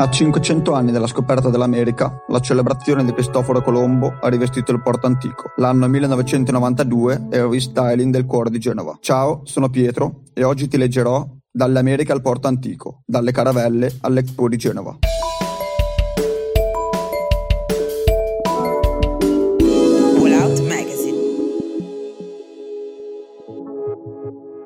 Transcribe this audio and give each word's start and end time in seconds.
A 0.00 0.08
500 0.08 0.72
anni 0.72 0.92
dalla 0.92 1.06
scoperta 1.06 1.50
dell'America, 1.50 2.24
la 2.28 2.40
celebrazione 2.40 3.04
di 3.04 3.12
Cristoforo 3.12 3.60
Colombo 3.60 4.16
ha 4.18 4.28
rivestito 4.28 4.72
il 4.72 4.80
porto 4.80 5.06
antico. 5.06 5.52
L'anno 5.56 5.86
1992 5.88 7.26
è 7.28 7.36
il 7.36 7.48
restyling 7.50 8.10
del 8.10 8.24
cuore 8.24 8.48
di 8.48 8.58
Genova. 8.58 8.96
Ciao, 9.02 9.42
sono 9.44 9.68
Pietro 9.68 10.22
e 10.32 10.42
oggi 10.42 10.68
ti 10.68 10.78
leggerò 10.78 11.28
Dall'America 11.52 12.14
al 12.14 12.22
porto 12.22 12.48
antico, 12.48 13.02
dalle 13.04 13.30
caravelle 13.30 13.92
all'Expo 14.00 14.48
di 14.48 14.56
Genova. 14.56 14.96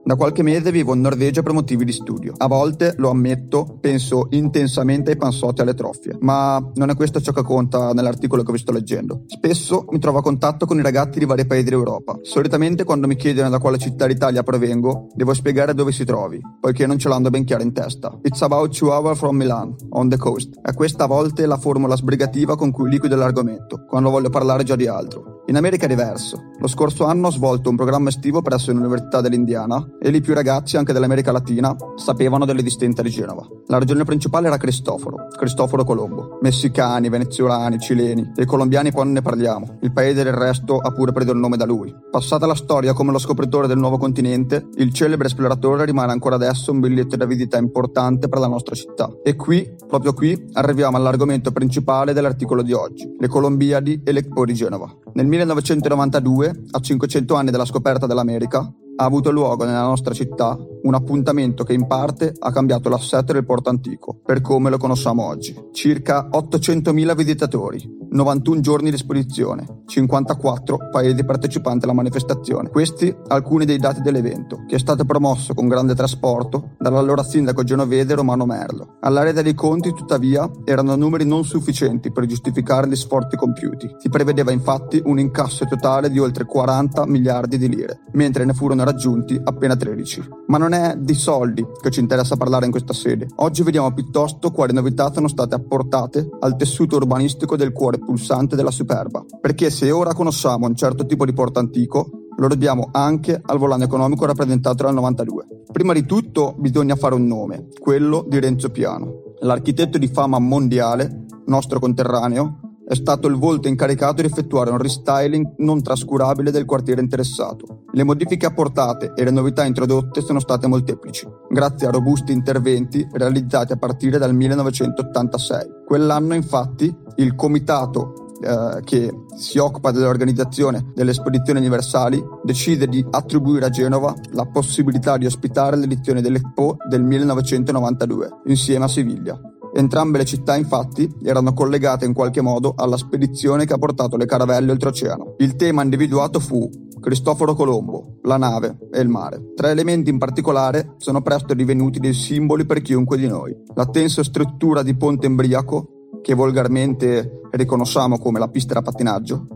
Da 0.05 0.17
qualche 0.17 0.43
mese 0.43 0.71
vivo 0.71 0.93
in 0.93 1.01
Norvegia 1.01 1.43
per 1.43 1.55
motivi 1.55 1.87
di 1.87 1.93
studio. 1.93 2.35
A 2.37 2.47
volte, 2.47 2.93
lo 2.99 3.09
ammetto, 3.09 3.79
penso 3.81 4.27
intensamente 4.33 5.13
ai 5.13 5.17
panzotti 5.17 5.61
e 5.61 5.63
alle 5.63 5.73
troffie, 5.73 6.19
ma 6.21 6.63
non 6.75 6.91
è 6.91 6.95
questo 6.95 7.23
ciò 7.23 7.33
che 7.33 7.43
conta 7.43 7.93
nell'articolo 7.93 8.43
che 8.43 8.53
vi 8.53 8.59
sto 8.59 8.71
leggendo. 8.71 9.23
Spesso 9.27 9.87
mi 9.89 9.99
trovo 9.99 10.19
a 10.19 10.23
contatto 10.23 10.67
con 10.67 10.79
i 10.79 10.83
ragazzi 10.83 11.19
di 11.19 11.25
vari 11.25 11.47
paesi 11.47 11.71
d'Europa. 11.71 12.19
Solitamente 12.21 12.85
quando 12.85 13.07
mi 13.07 13.17
chiedono 13.17 13.49
da 13.49 13.59
quale 13.59 13.79
città 13.79 14.07
d'Italia 14.07 14.43
provengo, 14.43 15.09
devo 15.15 15.33
spiegare 15.33 15.73
dove 15.73 15.91
si 15.91 16.05
trovi, 16.05 16.39
poiché 16.61 16.87
non 16.87 16.99
ce 16.99 17.09
l'hanno 17.09 17.31
ben 17.31 17.45
chiaro 17.45 17.63
in 17.63 17.73
testa. 17.73 18.19
It's 18.25 18.43
about 18.43 18.77
two 18.77 18.91
hours 18.91 19.17
from 19.17 19.37
Milan, 19.37 19.75
on 19.91 20.11
the 20.11 20.19
coast. 20.19 20.61
È 20.61 20.75
questa 20.75 21.05
a 21.05 21.07
volte 21.07 21.47
la 21.47 21.57
formula 21.57 21.97
sbrigativa 21.97 22.57
con 22.57 22.73
cui 22.73 22.91
liquido 22.91 23.17
l'argomento, 23.17 23.87
quando 23.89 24.11
voglio 24.11 24.29
parlare 24.29 24.65
già 24.65 24.77
di 24.77 24.87
altro. 24.87 25.34
In 25.47 25.57
America 25.57 25.85
è 25.85 25.89
diverso. 25.89 26.53
Lo 26.59 26.67
scorso 26.67 27.05
anno 27.05 27.27
ho 27.27 27.31
svolto 27.31 27.69
un 27.69 27.77
programma 27.77 28.09
estivo 28.09 28.41
presso 28.41 28.73
l'Università 28.73 29.21
dell'Indiana 29.21 29.87
e 30.01 30.09
lì 30.09 30.23
più 30.23 30.33
ragazzi, 30.33 30.79
anche 30.79 30.95
dell'America 30.95 31.33
Latina, 31.33 31.77
sapevano 31.97 32.47
delle 32.47 32.63
distinte 32.63 33.03
di 33.03 33.11
Genova. 33.11 33.47
La 33.67 33.79
regione 33.79 34.05
principale 34.05 34.47
era 34.47 34.57
Cristoforo, 34.57 35.27
Cristoforo 35.37 35.85
Colombo. 35.85 36.39
Messicani, 36.41 37.11
venezuelani, 37.11 37.79
cileni 37.79 38.33
e 38.35 38.47
colombiani 38.47 38.91
non 38.95 39.13
ne 39.13 39.21
parliamo. 39.21 39.79
Il 39.83 39.93
paese 39.93 40.23
del 40.23 40.33
resto 40.33 40.79
ha 40.79 40.91
pure 40.93 41.13
preso 41.13 41.33
il 41.33 41.39
nome 41.39 41.59
da 41.59 41.67
lui. 41.67 41.95
Passata 42.11 42.47
la 42.47 42.55
storia 42.55 42.95
come 42.95 43.13
lo 43.13 43.19
scopritore 43.19 43.67
del 43.67 43.77
nuovo 43.77 43.99
continente, 43.99 44.69
il 44.77 44.95
celebre 44.95 45.27
esploratore 45.27 45.85
rimane 45.85 46.13
ancora 46.13 46.37
adesso 46.37 46.73
un 46.73 46.81
biglietto 46.81 47.17
da 47.17 47.27
visita 47.27 47.59
importante 47.59 48.29
per 48.29 48.39
la 48.39 48.47
nostra 48.47 48.75
città. 48.75 49.11
E 49.23 49.37
qui, 49.37 49.75
proprio 49.87 50.15
qui, 50.15 50.49
arriviamo 50.55 50.97
all'argomento 50.97 51.53
principale 51.53 52.15
dell'articolo 52.15 52.63
di 52.63 52.73
oggi, 52.73 53.15
le 53.19 53.29
Colombiadi 53.29 54.01
e 54.03 54.13
l'Expo 54.13 54.47
di 54.47 54.55
Genova. 54.55 54.91
Nel 55.13 55.27
1992, 55.37 56.65
a 56.71 56.81
500 56.81 57.35
anni 57.35 57.51
dalla 57.51 57.65
scoperta 57.65 58.07
dell'America, 58.07 58.59
ha 58.59 59.05
avuto 59.05 59.31
luogo 59.31 59.65
nella 59.65 59.83
nostra 59.83 60.15
città 60.15 60.57
un 60.85 60.95
appuntamento 60.95 61.65
che 61.65 61.73
in 61.73 61.87
parte 61.87 62.33
ha 62.39 62.53
cambiato 62.53 62.89
l'assetto 62.89 63.33
del 63.33 63.45
porto 63.45 63.71
antico, 63.71 64.21
per 64.25 64.41
come 64.41 64.71
lo 64.71 64.79
conosciamo 64.79 65.25
oggi. 65.25 65.55
Circa 65.73 66.29
800.000 66.31 67.17
visitatori, 67.17 68.03
91 68.11 68.61
giorni 68.61 68.91
di 68.91 68.97
esposizione, 68.97 69.83
54 69.87 70.89
paesi 70.91 71.25
partecipanti 71.25 71.85
alla 71.85 71.95
manifestazione. 71.95 72.69
Questi 72.69 73.15
alcuni 73.29 73.65
dei 73.65 73.79
dati 73.79 74.03
dell'evento, 74.03 74.65
che 74.69 74.77
è 74.77 74.79
stato 74.79 75.05
promosso 75.05 75.55
con 75.55 75.69
grande 75.69 75.95
trasporto 75.95 76.75
dall'allora 76.79 77.25
sindaco 77.25 77.65
genovese 77.65 78.15
Romano 78.15 78.45
Merlo. 78.45 78.99
Alla 79.01 79.23
resa 79.23 79.43
dei 79.43 79.55
conti, 79.55 79.93
tuttavia, 79.93 80.49
erano 80.65 80.95
numeri 80.97 81.25
non 81.25 81.45
sufficienti 81.45 82.13
per 82.13 82.27
giustificare 82.27 82.89
gli 82.89 82.97
sforzi 82.97 83.37
compiuti. 83.37 83.97
Si 83.99 84.09
prevedeva 84.11 84.53
infatti 84.53 85.01
un 85.05 85.19
incasso 85.19 85.65
totale 85.65 86.11
di 86.11 86.19
oltre 86.19 86.45
40 86.45 87.07
miliardi 87.07 87.57
di 87.57 87.69
lire, 87.69 88.01
mentre 88.13 88.45
ne 88.45 88.53
furono 88.53 88.85
raggiunti 88.85 89.41
appena 89.43 89.75
13. 89.75 90.29
Ma 90.47 90.59
non 90.59 90.73
è 90.75 90.97
di 90.99 91.15
soldi 91.15 91.65
che 91.81 91.91
ci 91.91 92.01
interessa 92.01 92.37
parlare 92.37 92.65
in 92.67 92.71
questa 92.71 92.93
sede. 92.93 93.29
Oggi 93.37 93.63
vediamo 93.63 93.93
piuttosto 93.93 94.51
quali 94.51 94.73
novità 94.73 95.13
sono 95.13 95.29
state 95.29 95.55
apportate 95.55 96.29
al 96.41 96.57
tessuto 96.57 96.97
urbanistico 96.97 97.57
del 97.57 97.73
cuore 97.73 97.99
pulsante 97.99 98.57
della 98.57 98.71
Superba. 98.71 99.25
Perché 99.41 99.71
se 99.71 99.91
ora 99.91 100.13
conosciamo 100.15 100.67
un 100.67 100.75
certo 100.75 101.07
tipo 101.07 101.25
di 101.25 101.33
porto 101.33 101.61
antico, 101.61 102.11
lo 102.37 102.49
dobbiamo 102.49 102.89
anche 102.91 103.41
al 103.41 103.59
volano 103.59 103.85
economico 103.85 104.27
rappresentato 104.27 104.83
dal 104.83 104.95
92. 104.95 105.47
Prima 105.73 105.93
di 105.93 106.05
tutto 106.05 106.55
bisogna 106.59 106.97
fare 106.97 107.15
un 107.15 107.27
nome, 107.27 107.69
quello 107.79 108.25
di 108.29 108.41
Renzo 108.41 108.71
Piano. 108.71 109.23
L'architetto 109.41 109.99
di 109.99 110.09
fama 110.09 110.39
mondiale, 110.39 111.27
nostro 111.47 111.79
conterraneo, 111.79 112.64
è 112.87 112.95
stato 112.95 113.29
il 113.29 113.37
volto 113.37 113.69
incaricato 113.69 114.21
di 114.21 114.29
effettuare 114.29 114.71
un 114.71 114.79
restyling 114.79 115.55
non 115.59 115.83
trascurabile 115.83 116.51
del 116.51 116.65
quartiere 116.65 117.01
interessato. 117.01 117.85
Le 117.93 118.05
modifiche 118.05 118.47
apportate 118.47 119.13
e 119.15 119.25
le 119.25 119.31
novità 119.31 119.65
introdotte 119.65 120.21
sono 120.21 120.41
state 120.41 120.67
molteplici, 120.67 121.27
grazie 121.49 121.87
a 121.87 121.91
robusti 121.91 122.33
interventi 122.33 123.07
realizzati 123.13 123.73
a 123.73 123.77
partire 123.77 124.19
dal 124.19 124.35
1986. 124.35 125.83
Quell'anno 125.87 126.35
infatti 126.35 126.95
il 127.17 127.35
comitato 127.35 128.25
eh, 128.41 128.81
che 128.85 129.11
si 129.37 129.59
occupa 129.59 129.91
dell'organizzazione 129.91 130.93
delle 130.95 131.13
esposizioni 131.13 131.61
universali, 131.61 132.23
decide 132.43 132.87
di 132.87 133.05
attribuire 133.11 133.67
a 133.67 133.71
Genova 133.71 134.15
la 134.33 134.45
possibilità 134.47 135.17
di 135.17 135.27
ospitare 135.27 135.77
l'edizione 135.77 136.21
dell'Expo 136.21 136.77
del 136.89 137.03
1992, 137.03 138.29
insieme 138.47 138.85
a 138.85 138.89
Siviglia. 138.89 139.41
Entrambe 139.77 140.19
le 140.19 140.25
città 140.25 140.55
infatti 140.55 141.13
erano 141.25 141.53
collegate 141.53 142.05
in 142.05 142.13
qualche 142.13 142.41
modo 142.41 142.75
alla 142.77 142.97
spedizione 142.97 143.67
che 143.67 143.73
ha 143.73 143.79
portato 143.79 144.17
le 144.17 144.25
caravelle 144.25 144.71
oltreoceano. 144.71 145.35
Il 145.39 145.57
tema 145.57 145.83
individuato 145.83 146.39
fu 146.39 146.71
Cristoforo 147.01 147.55
Colombo, 147.55 148.19
la 148.23 148.37
nave 148.37 148.79
e 148.93 149.01
il 149.01 149.09
mare. 149.09 149.53
Tre 149.57 149.71
elementi 149.71 150.11
in 150.11 150.19
particolare 150.19 150.95
sono 150.99 151.23
presto 151.23 151.55
divenuti 151.55 151.99
dei 151.99 152.15
simboli 152.15 152.65
per 152.65 152.83
chiunque 152.83 153.17
di 153.17 153.27
noi. 153.27 153.55
La 153.75 153.87
tensa 153.87 154.23
struttura 154.23 154.85
di 154.85 154.97
ponte 154.97 155.27
embriaco, 155.27 155.89
che 156.23 156.35
volgarmente 156.35 157.41
riconosciamo 157.51 158.19
come 158.19 158.39
la 158.39 158.49
pista 158.49 158.75
da 158.75 158.83
pattinaggio, 158.83 159.47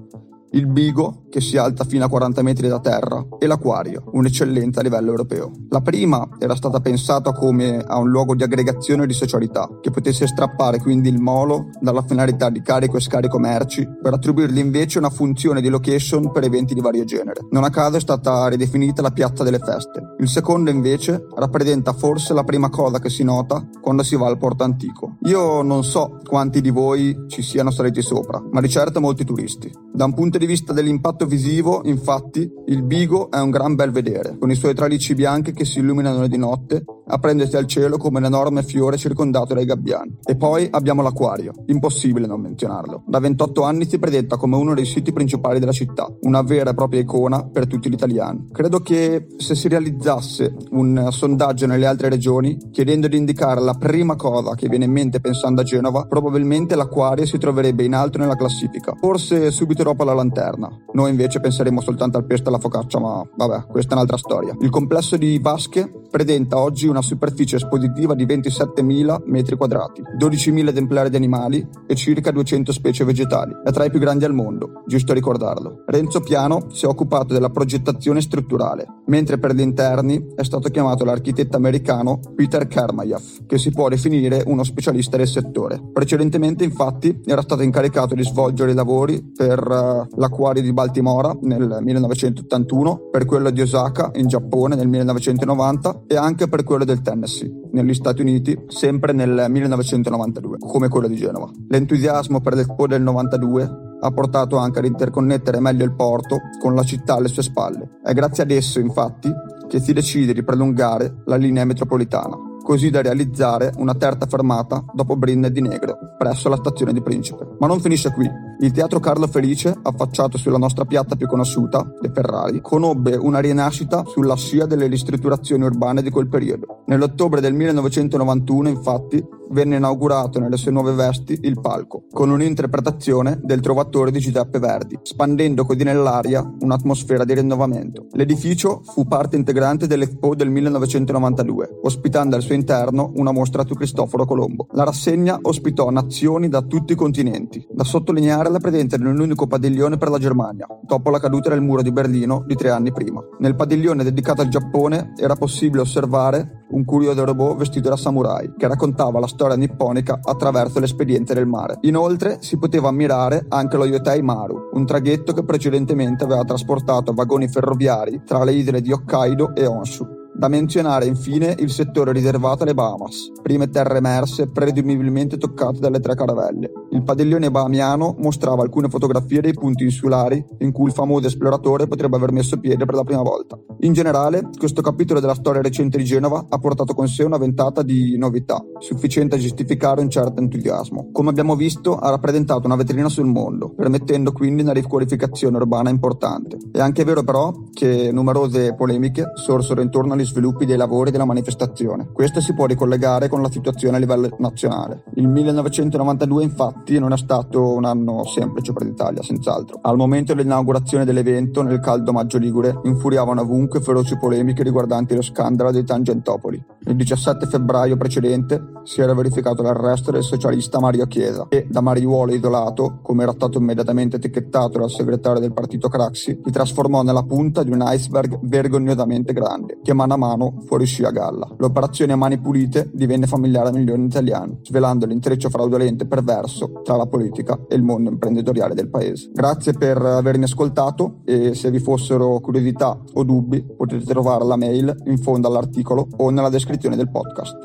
il 0.50 0.66
bigo, 0.66 1.26
che 1.30 1.40
si 1.40 1.56
alza 1.56 1.84
fino 1.84 2.04
a 2.04 2.08
40 2.08 2.42
metri 2.42 2.68
da 2.68 2.80
terra, 2.80 3.24
e 3.38 3.46
l'acquario, 3.46 4.04
un'eccellenza 4.12 4.80
a 4.80 4.82
livello 4.82 5.10
europeo. 5.10 5.50
La 5.68 5.80
prima 5.80 6.28
era 6.38 6.54
stata 6.54 6.80
pensata 6.80 7.32
come 7.32 7.78
a 7.78 7.98
un 7.98 8.08
luogo 8.08 8.34
di 8.34 8.42
aggregazione 8.42 9.06
di 9.06 9.12
socialità, 9.12 9.68
che 9.80 9.90
potesse 9.90 10.26
strappare 10.26 10.78
quindi 10.78 11.08
il 11.08 11.18
molo 11.18 11.70
dalla 11.80 12.02
finalità 12.02 12.50
di 12.50 12.62
carico 12.62 12.96
e 12.96 13.00
scarico 13.00 13.38
merci, 13.38 13.86
per 14.02 14.12
attribuirgli 14.12 14.58
invece 14.58 14.98
una 14.98 15.10
funzione 15.10 15.60
di 15.60 15.68
location 15.68 16.30
per 16.32 16.44
eventi 16.44 16.74
di 16.74 16.80
vario 16.80 17.04
genere. 17.04 17.46
Non 17.50 17.64
a 17.64 17.70
caso 17.70 17.96
è 17.96 18.00
stata 18.00 18.46
ridefinita 18.48 19.02
la 19.02 19.10
piazza 19.10 19.44
delle 19.44 19.58
feste. 19.58 20.14
Il 20.18 20.28
secondo 20.28 20.70
invece 20.70 21.26
rappresenta 21.34 21.92
forse 21.92 22.32
la 22.34 22.44
prima 22.44 22.70
cosa 22.70 22.98
che 22.98 23.10
si 23.10 23.22
nota 23.22 23.66
quando 23.80 24.02
si 24.02 24.16
va 24.16 24.26
al 24.26 24.38
porto 24.38 24.64
antico. 24.64 25.16
Io 25.24 25.62
non 25.62 25.84
so 25.84 26.18
quanti 26.24 26.60
di 26.60 26.70
voi 26.70 27.16
ci 27.28 27.42
siano 27.42 27.70
saliti 27.70 28.02
sopra, 28.02 28.42
ma 28.50 28.60
di 28.60 28.68
certo 28.68 29.00
molti 29.00 29.24
turisti. 29.24 29.70
Da 29.92 30.04
un 30.04 30.14
punto 30.14 30.38
di 30.38 30.46
vista 30.46 30.72
dell'impatto 30.72 31.17
visivo, 31.26 31.82
infatti, 31.84 32.50
il 32.66 32.82
Bigo 32.82 33.30
è 33.30 33.40
un 33.40 33.50
gran 33.50 33.74
bel 33.74 33.90
vedere, 33.90 34.36
con 34.38 34.50
i 34.50 34.54
suoi 34.54 34.74
tralici 34.74 35.14
bianchi 35.14 35.52
che 35.52 35.64
si 35.64 35.78
illuminano 35.78 36.26
di 36.26 36.36
notte 36.36 36.84
a 37.08 37.18
prendersi 37.18 37.56
al 37.56 37.66
cielo 37.66 37.96
come 37.96 38.18
un 38.18 38.26
enorme 38.26 38.62
fiore 38.62 38.96
circondato 38.96 39.54
dai 39.54 39.64
gabbiani. 39.64 40.18
E 40.24 40.36
poi 40.36 40.68
abbiamo 40.70 41.02
l'acquario, 41.02 41.52
impossibile 41.66 42.26
non 42.26 42.40
menzionarlo. 42.40 43.02
Da 43.06 43.18
28 43.18 43.62
anni 43.62 43.88
si 43.88 43.98
presenta 43.98 44.36
come 44.36 44.56
uno 44.56 44.74
dei 44.74 44.84
siti 44.84 45.12
principali 45.12 45.58
della 45.58 45.72
città, 45.72 46.06
una 46.22 46.42
vera 46.42 46.70
e 46.70 46.74
propria 46.74 47.00
icona 47.00 47.44
per 47.44 47.66
tutti 47.66 47.88
gli 47.88 47.94
italiani. 47.94 48.48
Credo 48.52 48.80
che 48.80 49.26
se 49.36 49.54
si 49.54 49.68
realizzasse 49.68 50.54
un 50.70 51.08
sondaggio 51.10 51.66
nelle 51.66 51.86
altre 51.86 52.08
regioni 52.08 52.56
chiedendo 52.70 53.08
di 53.08 53.16
indicare 53.16 53.60
la 53.60 53.74
prima 53.74 54.16
cosa 54.16 54.54
che 54.54 54.68
viene 54.68 54.84
in 54.84 54.92
mente 54.92 55.20
pensando 55.20 55.60
a 55.60 55.64
Genova, 55.64 56.06
probabilmente 56.06 56.74
l'acquario 56.74 57.26
si 57.26 57.38
troverebbe 57.38 57.84
in 57.84 57.94
alto 57.94 58.18
nella 58.18 58.36
classifica, 58.36 58.94
forse 58.98 59.50
subito 59.50 59.82
dopo 59.82 60.04
la 60.04 60.14
lanterna. 60.14 60.68
Noi 60.92 61.10
invece 61.10 61.40
penseremo 61.40 61.80
soltanto 61.80 62.18
al 62.18 62.26
pesto 62.26 62.46
e 62.46 62.48
alla 62.48 62.60
focaccia, 62.60 62.98
ma 62.98 63.22
vabbè, 63.36 63.66
questa 63.66 63.92
è 63.92 63.94
un'altra 63.94 64.16
storia. 64.16 64.56
Il 64.60 64.70
complesso 64.70 65.16
di 65.16 65.38
Vasche 65.38 65.90
presenta 66.10 66.58
oggi 66.58 66.86
una 66.86 66.97
superficie 67.02 67.56
espositiva 67.56 68.14
di 68.14 68.24
27.000 68.26 69.22
metri 69.26 69.56
quadrati, 69.56 70.02
12.000 70.18 70.68
esemplari 70.68 71.10
di 71.10 71.16
animali 71.16 71.66
e 71.86 71.94
circa 71.94 72.30
200 72.30 72.72
specie 72.72 73.04
vegetali. 73.04 73.54
È 73.64 73.70
tra 73.70 73.84
i 73.84 73.90
più 73.90 73.98
grandi 73.98 74.24
al 74.24 74.34
mondo, 74.34 74.82
giusto 74.86 75.12
ricordarlo. 75.12 75.84
Renzo 75.86 76.20
Piano 76.20 76.70
si 76.70 76.84
è 76.84 76.88
occupato 76.88 77.32
della 77.32 77.50
progettazione 77.50 78.20
strutturale, 78.20 78.86
mentre 79.06 79.38
per 79.38 79.54
gli 79.54 79.60
interni 79.60 80.26
è 80.34 80.42
stato 80.44 80.68
chiamato 80.68 81.04
l'architetto 81.04 81.56
americano 81.56 82.20
Peter 82.34 82.66
Kermayev, 82.66 83.46
che 83.46 83.58
si 83.58 83.70
può 83.70 83.88
definire 83.88 84.42
uno 84.46 84.64
specialista 84.64 85.16
del 85.16 85.26
settore. 85.26 85.80
Precedentemente, 85.92 86.64
infatti, 86.64 87.20
era 87.24 87.42
stato 87.42 87.62
incaricato 87.62 88.14
di 88.14 88.22
svolgere 88.22 88.72
i 88.72 88.74
lavori 88.74 89.32
per 89.34 89.58
uh, 89.58 90.18
l'acquario 90.18 90.62
di 90.62 90.72
Baltimora 90.72 91.36
nel 91.42 91.78
1981, 91.80 93.08
per 93.10 93.24
quello 93.24 93.50
di 93.50 93.60
Osaka 93.60 94.10
in 94.14 94.26
Giappone 94.26 94.76
nel 94.76 94.88
1990 94.88 96.02
e 96.06 96.16
anche 96.16 96.48
per 96.48 96.64
quello 96.64 96.84
del 96.88 97.02
Tennessee 97.02 97.50
negli 97.72 97.94
Stati 97.94 98.22
Uniti 98.22 98.58
sempre 98.66 99.12
nel 99.12 99.46
1992, 99.48 100.58
come 100.58 100.88
quello 100.88 101.06
di 101.06 101.16
Genova. 101.16 101.50
L'entusiasmo 101.68 102.40
per 102.40 102.54
l'Expo 102.54 102.86
del 102.86 103.02
92 103.02 103.70
ha 104.00 104.10
portato 104.10 104.56
anche 104.56 104.78
ad 104.78 104.84
interconnettere 104.84 105.60
meglio 105.60 105.84
il 105.84 105.94
porto 105.94 106.38
con 106.60 106.74
la 106.74 106.82
città 106.82 107.14
alle 107.14 107.28
sue 107.28 107.42
spalle. 107.42 107.98
È 108.02 108.12
grazie 108.12 108.44
ad 108.44 108.50
esso, 108.50 108.80
infatti, 108.80 109.30
che 109.68 109.80
si 109.80 109.92
decide 109.92 110.32
di 110.32 110.42
prolungare 110.42 111.22
la 111.26 111.36
linea 111.36 111.64
metropolitana 111.64 112.47
così 112.68 112.90
da 112.90 113.00
realizzare 113.00 113.72
una 113.78 113.94
terza 113.94 114.26
fermata 114.26 114.84
dopo 114.92 115.16
Brinne 115.16 115.50
di 115.50 115.62
Negro, 115.62 115.96
presso 116.18 116.50
la 116.50 116.56
stazione 116.56 116.92
di 116.92 117.00
Principe. 117.00 117.56
Ma 117.58 117.66
non 117.66 117.80
finisce 117.80 118.12
qui. 118.12 118.30
Il 118.60 118.72
teatro 118.72 119.00
Carlo 119.00 119.26
Felice, 119.26 119.74
affacciato 119.82 120.36
sulla 120.36 120.58
nostra 120.58 120.84
piazza 120.84 121.16
più 121.16 121.26
conosciuta, 121.26 121.90
Le 121.98 122.10
Ferrari, 122.12 122.60
conobbe 122.60 123.16
una 123.16 123.38
rinascita 123.38 124.04
sulla 124.04 124.36
scia 124.36 124.66
delle 124.66 124.86
ristrutturazioni 124.86 125.64
urbane 125.64 126.02
di 126.02 126.10
quel 126.10 126.28
periodo. 126.28 126.82
Nell'ottobre 126.88 127.40
del 127.40 127.54
1991, 127.54 128.68
infatti, 128.68 129.24
venne 129.50 129.76
inaugurato 129.76 130.38
nelle 130.38 130.56
sue 130.56 130.72
nuove 130.72 130.92
vesti 130.92 131.38
il 131.42 131.60
palco, 131.60 132.04
con 132.10 132.30
un'interpretazione 132.30 133.40
del 133.42 133.60
Trovatore 133.60 134.10
di 134.10 134.18
Giuseppe 134.18 134.58
Verdi, 134.58 134.98
spandendo 135.02 135.64
così 135.64 135.84
nell'aria 135.84 136.44
un'atmosfera 136.60 137.24
di 137.24 137.34
rinnovamento. 137.34 138.06
L'edificio 138.12 138.82
fu 138.84 139.06
parte 139.06 139.36
integrante 139.36 139.86
dell'Expo 139.86 140.34
del 140.34 140.50
1992, 140.50 141.80
ospitando 141.82 142.36
al 142.36 142.42
suo 142.42 142.54
interno 142.54 143.12
una 143.16 143.32
mostra 143.32 143.64
su 143.66 143.74
Cristoforo 143.74 144.24
Colombo. 144.24 144.66
La 144.72 144.84
rassegna 144.84 145.38
ospitò 145.40 145.90
nazioni 145.90 146.48
da 146.48 146.62
tutti 146.62 146.92
i 146.92 146.96
continenti, 146.96 147.66
da 147.70 147.84
sottolineare 147.84 148.50
la 148.50 148.58
presenza 148.58 148.96
di 148.96 149.04
un 149.04 149.18
unico 149.18 149.46
padiglione 149.46 149.96
per 149.96 150.10
la 150.10 150.18
Germania, 150.18 150.66
dopo 150.82 151.10
la 151.10 151.20
caduta 151.20 151.50
del 151.50 151.60
muro 151.60 151.82
di 151.82 151.92
Berlino 151.92 152.44
di 152.46 152.54
tre 152.54 152.70
anni 152.70 152.92
prima. 152.92 153.22
Nel 153.38 153.54
padiglione 153.54 154.04
dedicato 154.04 154.42
al 154.42 154.48
Giappone 154.48 155.12
era 155.16 155.34
possibile 155.36 155.82
osservare 155.82 156.57
un 156.70 156.84
curioso 156.84 157.24
robot 157.24 157.56
vestito 157.56 157.88
da 157.88 157.96
samurai, 157.96 158.52
che 158.56 158.66
raccontava 158.66 159.20
la 159.20 159.26
storia 159.26 159.56
nipponica 159.56 160.18
attraverso 160.22 160.80
l'espediente 160.80 161.34
del 161.34 161.46
mare. 161.46 161.78
Inoltre 161.82 162.38
si 162.40 162.58
poteva 162.58 162.88
ammirare 162.88 163.46
anche 163.48 163.76
lo 163.76 163.84
Yotei 163.84 164.22
Maru, 164.22 164.70
un 164.72 164.86
traghetto 164.86 165.32
che 165.32 165.44
precedentemente 165.44 166.24
aveva 166.24 166.44
trasportato 166.44 167.12
vagoni 167.12 167.48
ferroviari 167.48 168.22
tra 168.24 168.44
le 168.44 168.52
isole 168.52 168.80
di 168.80 168.92
Hokkaido 168.92 169.54
e 169.54 169.66
Honshu. 169.66 170.16
Da 170.38 170.46
menzionare 170.46 171.06
infine 171.06 171.56
il 171.58 171.70
settore 171.70 172.12
riservato 172.12 172.62
alle 172.62 172.74
Bahamas, 172.74 173.32
prime 173.48 173.70
terre 173.70 173.96
emerse 173.96 174.48
presumibilmente 174.48 175.38
toccate 175.38 175.78
dalle 175.78 176.00
tre 176.00 176.14
caravelle. 176.14 176.70
Il 176.90 177.02
padiglione 177.02 177.50
bahamiano 177.50 178.14
mostrava 178.18 178.62
alcune 178.62 178.90
fotografie 178.90 179.40
dei 179.40 179.54
punti 179.54 179.84
insulari 179.84 180.44
in 180.58 180.70
cui 180.70 180.88
il 180.88 180.92
famoso 180.92 181.28
esploratore 181.28 181.86
potrebbe 181.86 182.16
aver 182.16 182.30
messo 182.30 182.58
piede 182.58 182.84
per 182.84 182.94
la 182.94 183.04
prima 183.04 183.22
volta. 183.22 183.58
In 183.80 183.94
generale, 183.94 184.50
questo 184.58 184.82
capitolo 184.82 185.18
della 185.20 185.34
storia 185.34 185.62
recente 185.62 185.96
di 185.96 186.04
Genova 186.04 186.44
ha 186.46 186.58
portato 186.58 186.92
con 186.92 187.08
sé 187.08 187.22
una 187.22 187.38
ventata 187.38 187.82
di 187.82 188.18
novità, 188.18 188.62
sufficiente 188.80 189.36
a 189.36 189.38
giustificare 189.38 190.02
un 190.02 190.10
certo 190.10 190.42
entusiasmo. 190.42 191.08
Come 191.10 191.30
abbiamo 191.30 191.56
visto, 191.56 191.96
ha 191.96 192.10
rappresentato 192.10 192.66
una 192.66 192.76
vetrina 192.76 193.08
sul 193.08 193.26
mondo, 193.26 193.72
permettendo 193.74 194.32
quindi 194.32 194.60
una 194.60 194.72
riqualificazione 194.72 195.56
urbana 195.56 195.88
importante. 195.88 196.58
È 196.70 196.80
anche 196.80 197.04
vero 197.04 197.22
però 197.22 197.50
che 197.72 198.10
numerose 198.12 198.74
polemiche 198.74 199.32
sorsero 199.36 199.80
intorno 199.80 200.12
agli 200.12 200.26
sviluppi 200.26 200.66
dei 200.66 200.76
lavori 200.76 201.10
della 201.10 201.24
manifestazione. 201.24 202.10
Questo 202.12 202.42
si 202.42 202.52
può 202.52 202.66
ricollegare 202.66 203.28
con 203.28 203.36
la 203.42 203.50
situazione 203.50 203.96
a 203.96 204.00
livello 204.00 204.28
nazionale. 204.38 205.04
Il 205.14 205.28
1992 205.28 206.42
infatti 206.42 206.98
non 206.98 207.12
è 207.12 207.16
stato 207.16 207.74
un 207.74 207.84
anno 207.84 208.24
semplice 208.24 208.72
per 208.72 208.84
l'Italia, 208.84 209.22
senz'altro. 209.22 209.78
Al 209.82 209.96
momento 209.96 210.34
dell'inaugurazione 210.34 211.04
dell'evento, 211.04 211.62
nel 211.62 211.80
caldo 211.80 212.12
maggio 212.12 212.38
ligure, 212.38 212.80
infuriavano 212.84 213.42
ovunque 213.42 213.80
feroci 213.80 214.16
polemiche 214.18 214.62
riguardanti 214.62 215.14
lo 215.14 215.22
scandalo 215.22 215.70
dei 215.70 215.84
Tangentopoli. 215.84 216.64
Il 216.88 216.96
17 216.96 217.44
febbraio 217.44 217.98
precedente 217.98 218.80
si 218.84 219.02
era 219.02 219.12
verificato 219.12 219.60
l'arresto 219.60 220.10
del 220.10 220.22
socialista 220.22 220.80
Mario 220.80 221.04
Chiesa 221.04 221.44
e 221.50 221.66
da 221.68 221.82
mariuolo 221.82 222.32
isolato, 222.32 223.00
come 223.02 223.24
era 223.24 223.32
stato 223.32 223.58
immediatamente 223.58 224.16
etichettato 224.16 224.78
dal 224.78 224.88
segretario 224.88 225.38
del 225.38 225.52
partito 225.52 225.90
Craxi, 225.90 226.40
si 226.42 226.50
trasformò 226.50 227.02
nella 227.02 227.24
punta 227.24 227.62
di 227.62 227.70
un 227.70 227.84
iceberg 227.86 228.38
vergognosamente 228.40 229.34
grande, 229.34 229.80
che 229.82 229.92
man 229.92 230.14
mano 230.16 230.62
fuoriuscì 230.64 231.04
a 231.04 231.10
galla. 231.10 231.46
L'operazione 231.58 232.14
a 232.14 232.16
mani 232.16 232.38
pulite 232.38 232.88
divenne 232.94 233.26
familiare 233.26 233.68
a 233.68 233.72
milioni 233.72 234.04
di 234.04 234.08
italiani, 234.08 234.58
svelando 234.62 235.04
l'intreccio 235.04 235.50
fraudolento 235.50 236.04
e 236.04 236.06
perverso 236.06 236.80
tra 236.82 236.96
la 236.96 237.04
politica 237.04 237.66
e 237.68 237.76
il 237.76 237.82
mondo 237.82 238.08
imprenditoriale 238.08 238.72
del 238.72 238.88
paese. 238.88 239.28
Grazie 239.34 239.74
per 239.74 239.98
avermi 239.98 240.44
ascoltato 240.44 241.18
e 241.26 241.52
se 241.52 241.70
vi 241.70 241.80
fossero 241.80 242.40
curiosità 242.40 242.98
o 243.12 243.22
dubbi 243.24 243.62
potete 243.62 244.06
trovare 244.06 244.46
la 244.46 244.56
mail 244.56 244.96
in 245.04 245.18
fondo 245.18 245.48
all'articolo 245.48 246.08
o 246.16 246.30
nella 246.30 246.48
descrizione 246.48 246.76
del 246.96 247.08
podcast. 247.08 247.56